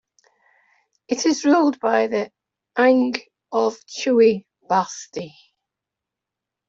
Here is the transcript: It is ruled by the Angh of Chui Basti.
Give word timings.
It 1.07 1.27
is 1.27 1.45
ruled 1.45 1.79
by 1.79 2.07
the 2.07 2.31
Angh 2.75 3.21
of 3.51 3.77
Chui 3.87 4.47
Basti. 4.67 5.31